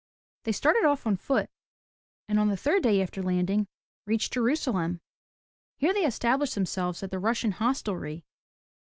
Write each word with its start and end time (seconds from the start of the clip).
They 0.45 0.51
started 0.51 0.83
off 0.83 1.05
on 1.05 1.15
foot, 1.15 1.47
and 2.27 2.39
on 2.39 2.47
the 2.49 2.57
third 2.57 2.81
day 2.81 3.03
after 3.03 3.21
landing, 3.21 3.67
reached 4.07 4.33
Jerusalem. 4.33 4.99
Here 5.77 5.93
they 5.93 6.05
established 6.07 6.55
themselves 6.55 7.03
at 7.03 7.11
the 7.11 7.19
Russian 7.19 7.51
Hostelry. 7.51 8.25